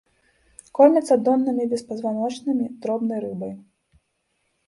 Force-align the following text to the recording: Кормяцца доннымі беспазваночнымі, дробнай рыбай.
Кормяцца 0.77 1.17
доннымі 1.27 1.67
беспазваночнымі, 1.75 2.65
дробнай 2.85 3.19
рыбай. 3.29 3.53